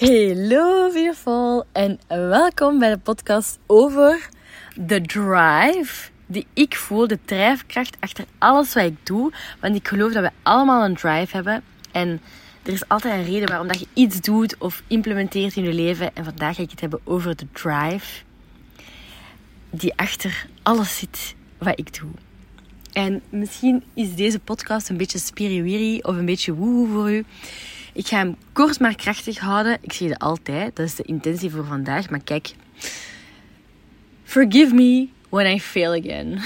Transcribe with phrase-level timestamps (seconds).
[0.00, 4.28] Hello beautiful en welkom bij de podcast over
[4.74, 9.32] de drive die ik voel, de drijfkracht achter alles wat ik doe.
[9.60, 12.20] Want ik geloof dat we allemaal een drive hebben en
[12.62, 16.14] er is altijd een reden waarom dat je iets doet of implementeert in je leven.
[16.14, 18.22] En vandaag ga ik het hebben over de drive
[19.70, 22.10] die achter alles zit wat ik doe.
[22.92, 27.24] En misschien is deze podcast een beetje spiriwiri of een beetje woehoe voor u.
[28.00, 29.78] Ik ga hem kort maar krachtig houden.
[29.80, 30.76] Ik zie het altijd.
[30.76, 32.10] Dat is de intentie voor vandaag.
[32.10, 32.54] Maar kijk.
[34.24, 36.40] Forgive me when I fail again.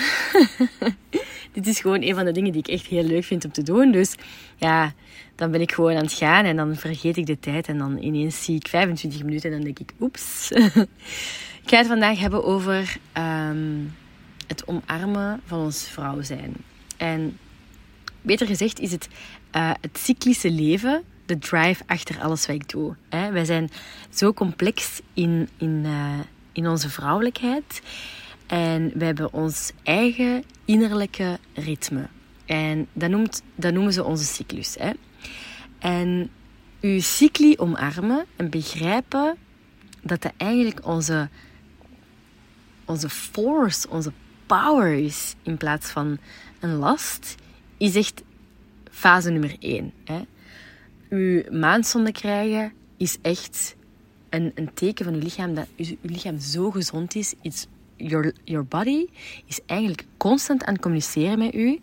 [1.53, 3.63] Dit is gewoon een van de dingen die ik echt heel leuk vind om te
[3.63, 3.91] doen.
[3.91, 4.15] Dus
[4.57, 4.93] ja,
[5.35, 7.69] dan ben ik gewoon aan het gaan en dan vergeet ik de tijd.
[7.69, 10.51] En dan ineens zie ik 25 minuten en dan denk ik, oeps.
[11.63, 13.79] ik ga het vandaag hebben over ehm,
[14.47, 16.55] het omarmen van ons vrouw zijn.
[16.97, 17.39] En
[18.23, 19.09] beter gezegd is het
[19.57, 22.95] uh, het cyclische leven de drive achter alles wat ik doe.
[23.09, 23.33] Hè.
[23.33, 23.71] Wij zijn
[24.11, 26.19] zo complex in, in, uh,
[26.53, 27.83] in onze vrouwelijkheid.
[28.47, 32.09] En we hebben ons eigen innerlijke ritme.
[32.45, 34.77] En dat, noemt, dat noemen ze onze cyclus.
[34.79, 34.91] Hè.
[35.79, 36.31] En
[36.81, 39.37] uw cycli omarmen en begrijpen
[40.03, 41.29] dat dat eigenlijk onze,
[42.85, 44.13] onze force, onze
[44.47, 46.19] power is in plaats van
[46.61, 47.35] een last,
[47.77, 48.23] is echt
[48.91, 49.93] fase nummer één.
[50.05, 50.23] Hè
[51.15, 53.77] uw maandzonde krijgen is echt
[54.31, 57.35] een, een teken van uw lichaam dat uw, lichaam zo gezond is.
[57.97, 59.07] Your, your body
[59.47, 61.81] is eigenlijk constant aan het communiceren met u.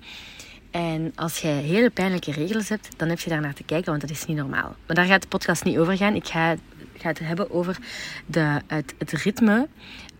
[0.72, 4.02] En als je hele pijnlijke regels hebt, dan heb je daar naar te kijken, want
[4.02, 4.76] dat is niet normaal.
[4.88, 6.16] Maar daar gaat de podcast niet over gaan.
[6.16, 6.56] Ik ga,
[7.02, 7.78] ga het hebben over
[8.26, 9.68] de, het, het ritme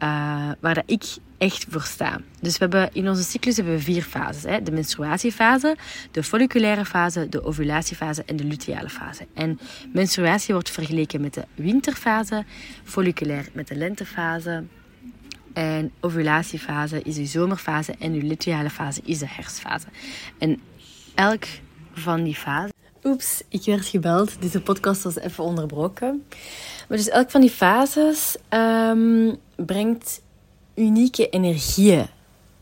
[0.04, 1.04] uh, waar dat ik
[1.38, 2.20] echt voor sta.
[2.42, 4.44] Dus we hebben, in onze cyclus hebben we vier fases.
[4.44, 4.64] Hè?
[4.64, 5.78] De menstruatiefase,
[6.12, 9.28] de folliculaire fase, de ovulatiefase en de luteale fase.
[9.34, 9.60] En
[9.94, 12.46] menstruatie wordt vergeleken met de winterfase,
[12.84, 14.64] folliculair met de lentefase.
[15.54, 19.88] En ovulatiefase is de zomerfase en de luteale fase is de herfstfase.
[20.38, 20.62] En
[21.16, 21.44] elk
[21.94, 22.71] van die fasen...
[23.12, 24.42] Oeps, ik werd gebeld.
[24.42, 26.26] Deze podcast was even onderbroken.
[26.88, 30.22] Maar dus elk van die fases um, brengt
[30.76, 32.06] unieke energieën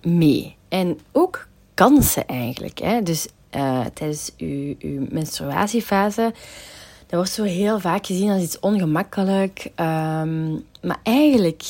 [0.02, 0.56] mee.
[0.68, 2.80] En ook kansen eigenlijk.
[2.80, 3.02] Hè?
[3.02, 4.76] Dus uh, tijdens uw,
[5.10, 6.34] menstruatiefase,
[7.00, 9.72] dat wordt zo heel vaak gezien als iets ongemakkelijk.
[9.76, 11.64] Um, maar eigenlijk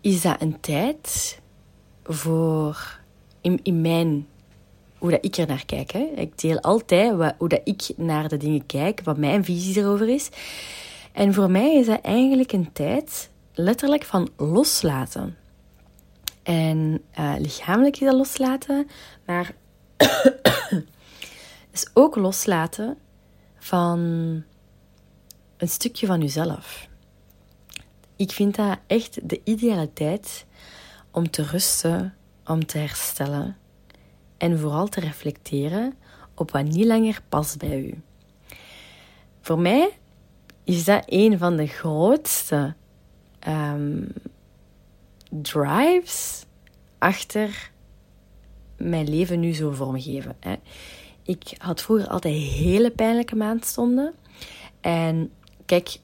[0.00, 1.38] is dat een tijd
[2.04, 3.00] voor,
[3.40, 4.26] in, in mijn,
[5.00, 5.90] hoe dat ik er naar kijk.
[5.90, 6.12] Hè?
[6.14, 10.28] Ik deel altijd hoe dat ik naar de dingen kijk, wat mijn visie erover is.
[11.12, 15.36] En voor mij is dat eigenlijk een tijd letterlijk van loslaten.
[16.42, 18.88] En uh, lichamelijk is dat loslaten,
[19.26, 19.54] maar
[21.72, 22.98] is ook loslaten
[23.58, 23.98] van
[25.56, 26.88] een stukje van jezelf.
[28.16, 30.46] Ik vind dat echt de ideale tijd
[31.10, 33.56] om te rusten, om te herstellen
[34.40, 35.94] en vooral te reflecteren
[36.34, 38.02] op wat niet langer past bij u.
[39.40, 39.90] Voor mij
[40.64, 42.74] is dat een van de grootste
[43.48, 44.12] um,
[45.28, 46.44] drives
[46.98, 47.70] achter
[48.76, 50.36] mijn leven nu zo vormgeven.
[50.40, 50.54] Hè.
[51.22, 54.14] Ik had vroeger altijd hele pijnlijke maandstonden.
[54.80, 55.32] En
[55.66, 55.98] kijk,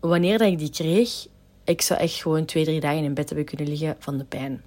[0.00, 1.26] wanneer dat ik die kreeg,
[1.64, 4.62] ik zou echt gewoon twee, drie dagen in bed hebben kunnen liggen van de pijn.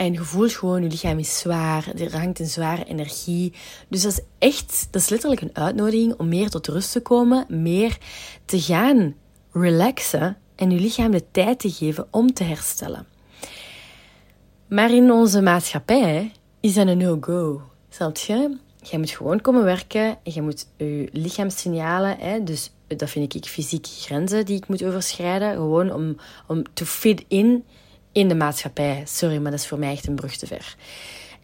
[0.00, 3.52] En je voelt gewoon, je lichaam is zwaar, er hangt een zware energie.
[3.88, 7.44] Dus dat is echt, dat is letterlijk een uitnodiging om meer tot rust te komen,
[7.48, 7.98] meer
[8.44, 9.14] te gaan
[9.52, 13.06] relaxen en je lichaam de tijd te geven om te herstellen.
[14.68, 17.62] Maar in onze maatschappij is dat een no-go.
[17.88, 18.56] Snap je?
[18.82, 23.46] Je moet gewoon komen werken en je moet je lichaamssignalen, hè, dus dat vind ik
[23.46, 27.64] fysieke grenzen die ik moet overschrijden, gewoon om, om to fit in
[28.12, 29.02] in de maatschappij.
[29.06, 30.76] Sorry, maar dat is voor mij echt een brug te ver.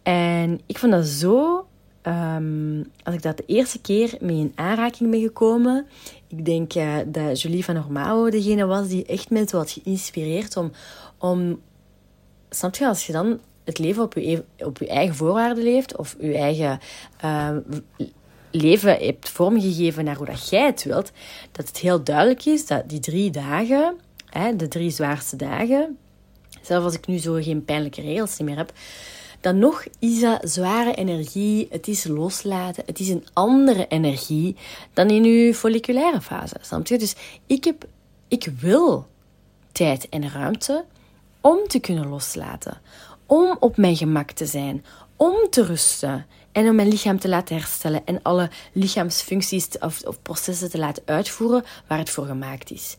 [0.03, 1.65] En ik vond dat zo
[2.07, 5.87] Um, als ik dat de eerste keer mee in aanraking ben gekomen,
[6.27, 10.71] ik denk uh, dat Julie van Normao degene was die echt mensen had geïnspireerd om,
[11.17, 11.61] om,
[12.49, 16.15] snap je, als je dan het leven op je, op je eigen voorwaarden leeft, of
[16.19, 16.79] je eigen
[17.25, 17.49] uh,
[18.51, 21.11] leven hebt vormgegeven naar hoe dat jij het wilt,
[21.51, 23.95] dat het heel duidelijk is dat die drie dagen,
[24.29, 25.97] hè, de drie zwaarste dagen,
[26.67, 28.71] zelfs als ik nu zo geen pijnlijke regels meer heb,
[29.41, 34.55] dan nog is dat zware energie, het is loslaten, het is een andere energie
[34.93, 36.55] dan in uw folliculaire fase.
[36.61, 36.97] Snap je?
[36.97, 37.15] Dus
[37.45, 37.85] ik, heb,
[38.27, 39.07] ik wil
[39.71, 40.85] tijd en ruimte
[41.41, 42.81] om te kunnen loslaten,
[43.25, 44.85] om op mijn gemak te zijn,
[45.15, 46.25] om te rusten.
[46.51, 48.05] En om mijn lichaam te laten herstellen.
[48.05, 52.97] En alle lichaamsfuncties of, of processen te laten uitvoeren waar het voor gemaakt is.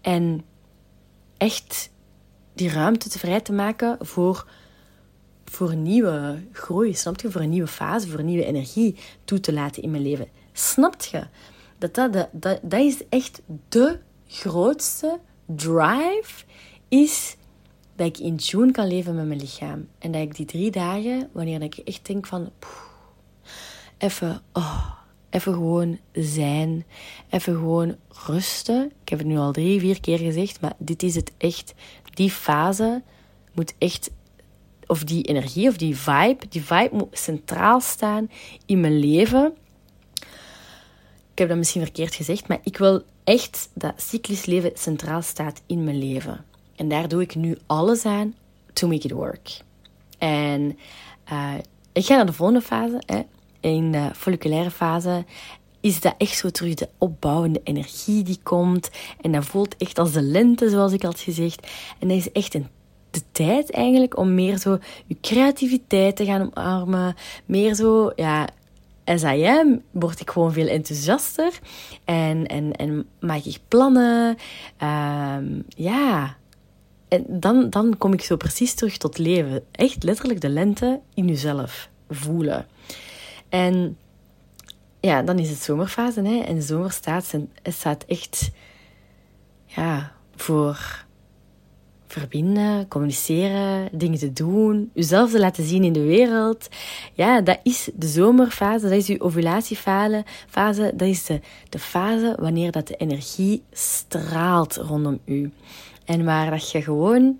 [0.00, 0.44] En
[1.36, 1.90] echt
[2.52, 4.46] die ruimte te vrij te maken voor,
[5.44, 6.94] voor een nieuwe groei.
[6.94, 7.30] Snap je?
[7.30, 10.28] Voor een nieuwe fase, voor een nieuwe energie toe te laten in mijn leven.
[10.52, 11.26] Snapt je?
[11.78, 16.44] Dat, dat, dat, dat is echt de grootste drive.
[16.88, 17.36] Is
[17.96, 19.88] dat ik in tune kan leven met mijn lichaam.
[19.98, 22.50] En dat ik die drie dagen, wanneer ik echt denk van...
[23.98, 24.90] even, oh,
[25.30, 26.84] even gewoon zijn.
[27.28, 27.96] Even gewoon
[28.26, 28.92] rusten.
[29.02, 31.74] Ik heb het nu al drie, vier keer gezegd, maar dit is het echt.
[32.20, 33.02] Die fase
[33.52, 34.10] moet echt...
[34.86, 36.48] Of die energie, of die vibe.
[36.48, 38.30] Die vibe moet centraal staan
[38.66, 39.54] in mijn leven.
[41.32, 45.62] Ik heb dat misschien verkeerd gezegd, maar ik wil echt dat cyclisch leven centraal staat
[45.66, 46.44] in mijn leven.
[46.76, 48.34] En daar doe ik nu alles aan
[48.72, 49.60] to make it work.
[50.18, 50.78] En
[51.32, 51.54] uh,
[51.92, 53.26] ik ga naar de volgende fase.
[53.60, 55.24] In de folliculaire fase
[55.80, 58.90] is dat echt zo terug de opbouwende energie die komt.
[59.20, 61.68] En dat voelt echt als de lente, zoals ik had gezegd.
[61.98, 62.66] En dat is echt een
[63.10, 67.14] de tijd eigenlijk om meer zo je creativiteit te gaan omarmen.
[67.46, 68.48] Meer zo, ja,
[69.04, 71.58] as I am, word ik gewoon veel enthousiaster.
[72.04, 74.36] En, en, en maak ik plannen.
[74.82, 76.36] Um, ja,
[77.08, 79.64] en dan, dan kom ik zo precies terug tot leven.
[79.72, 82.66] Echt letterlijk de lente in jezelf voelen.
[83.48, 83.96] En
[85.00, 86.22] ja, dan is het zomerfase.
[86.22, 86.38] Hè?
[86.38, 88.50] En zomer staat, staat echt
[89.66, 91.04] ja, voor
[92.06, 96.68] verbinden, communiceren, dingen te doen, jezelf te laten zien in de wereld.
[97.14, 100.24] Ja, dat is de zomerfase, dat is je ovulatiefase.
[100.48, 105.52] Fase, dat is de, de fase wanneer dat de energie straalt rondom u.
[106.04, 107.38] En waar dat je gewoon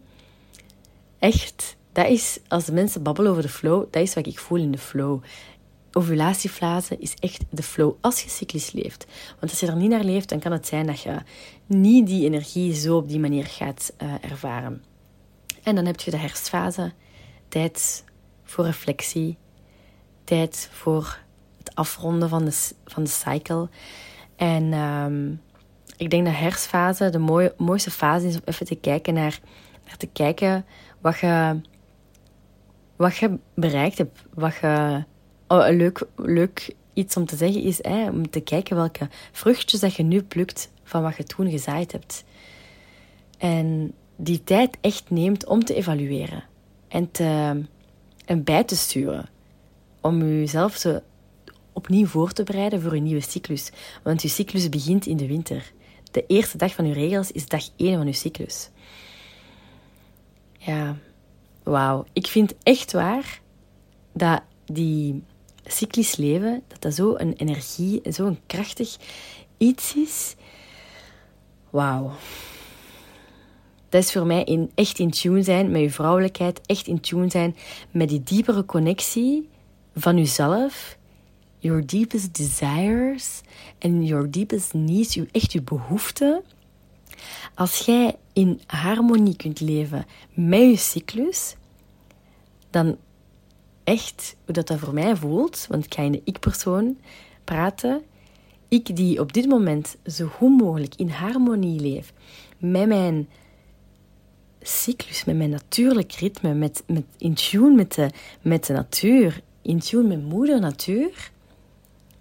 [1.19, 4.59] echt, dat is als de mensen babbelen over de flow, dat is wat ik voel
[4.59, 5.23] in de flow.
[5.93, 9.07] Ovulatiefase is echt de flow als je cyclisch leeft.
[9.41, 11.17] Want als je er niet naar leeft, dan kan het zijn dat je
[11.67, 14.85] niet die energie zo op die manier gaat uh, ervaren.
[15.63, 16.93] En dan heb je de herfstfase,
[17.49, 18.05] tijd
[18.45, 19.39] voor reflectie,
[20.25, 21.19] tijd voor
[21.59, 23.69] het afronden van de, van de cycle.
[24.37, 25.41] En um,
[25.97, 29.41] ik denk dat herfstfase de mooiste fase is om even te kijken naar,
[29.87, 30.65] naar te kijken
[31.01, 31.61] wat je,
[32.97, 34.23] wat je bereikt hebt.
[34.35, 35.05] Wat je,
[35.51, 39.95] oh, leuk, leuk iets om te zeggen is hè, om te kijken welke vruchtjes dat
[39.95, 42.25] je nu plukt van wat je toen gezaaid hebt.
[43.39, 46.45] En die tijd echt neemt om te evalueren
[46.89, 47.61] en, te,
[48.25, 49.29] en bij te sturen.
[50.01, 51.03] Om jezelf te,
[51.73, 53.71] opnieuw voor te bereiden voor een nieuwe cyclus.
[54.03, 55.73] Want je cyclus begint in de winter
[56.11, 58.71] de eerste dag van je regels is dag 1 van je cyclus.
[60.59, 60.97] Ja,
[61.63, 62.05] wauw.
[62.13, 63.41] Ik vind echt waar
[64.13, 65.23] dat die
[65.65, 68.97] cyclisch leven, dat dat zo een energie, zo'n krachtig
[69.57, 70.35] iets is.
[71.71, 72.13] Wauw.
[73.89, 77.31] Dat is voor mij in, echt in tune zijn met je vrouwelijkheid, echt in tune
[77.31, 77.57] zijn
[77.91, 79.49] met die diepere connectie
[79.95, 80.99] van jezelf
[81.61, 83.41] your deepest desires
[83.79, 86.43] en your deepest needs, je, echt je behoeften.
[87.55, 91.57] Als jij in harmonie kunt leven met je cyclus,
[92.71, 92.97] dan
[93.91, 96.99] echt hoe dat, dat voor mij voelt, want ik ga in de ik-persoon
[97.45, 98.03] praten,
[98.69, 102.13] ik die op dit moment zo goed mogelijk in harmonie leef
[102.59, 103.29] met mijn
[104.61, 108.11] cyclus, met mijn natuurlijk ritme, met, met in tune met de,
[108.43, 111.31] met de natuur, in tune met moeder natuur,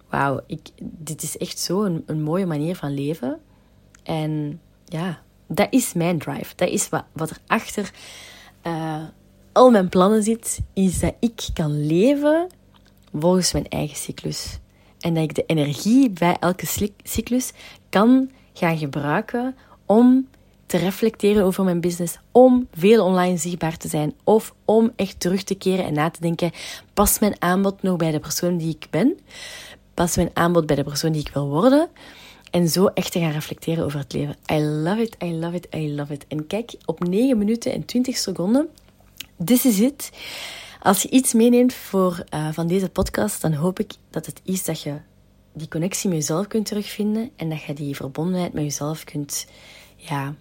[0.10, 0.42] wauw,
[0.82, 3.40] dit is echt zo een, een, mooie manier van leven.
[4.04, 6.56] En ja, dat is mijn drive.
[6.56, 7.92] Dat is wat, wat er achter
[8.68, 9.04] uh,
[9.52, 12.48] al mijn plannen zit, is dat ik kan leven
[13.14, 14.60] volgens mijn eigen cyclus.
[15.00, 17.52] En dat ik de energie bij elke cyclus
[17.90, 20.28] kan gaan gebruiken om
[20.66, 25.44] te reflecteren over mijn business, om veel online zichtbaar te zijn of om echt terug
[25.44, 26.52] te keren en na te denken,
[26.94, 29.18] past mijn aanbod nog bij de persoon die ik ben?
[30.00, 31.90] past mijn aanbod bij de persoon die ik wil worden.
[32.52, 34.36] En zo echt te gaan reflecteren over het leven.
[34.52, 36.26] I love it, I love it, I love it.
[36.28, 38.70] En kijk, op 9 minuten en 20 seconden,
[39.44, 40.12] this is it.
[40.82, 44.64] Als je iets meeneemt voor, uh, van deze podcast, dan hoop ik dat het is
[44.64, 44.98] dat je
[45.54, 49.48] die connectie met jezelf kunt terugvinden en dat je die verbondenheid met jezelf kunt,
[49.96, 50.36] ja,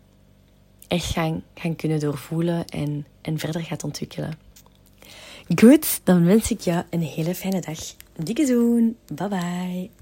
[0.88, 4.38] echt gaan, gaan kunnen doorvoelen en, en verder gaat ontwikkelen.
[5.57, 7.78] Goed, dan wens ik jou een hele fijne dag.
[8.17, 8.97] Dikke zoen.
[9.14, 9.98] Bye bye.